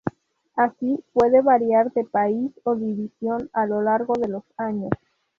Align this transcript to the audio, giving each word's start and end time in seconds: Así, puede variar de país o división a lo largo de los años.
Así, 0.55 0.97
puede 1.13 1.43
variar 1.43 1.93
de 1.93 2.05
país 2.05 2.51
o 2.63 2.73
división 2.73 3.51
a 3.53 3.67
lo 3.67 3.83
largo 3.83 4.15
de 4.19 4.29
los 4.29 4.41
años. 4.57 4.89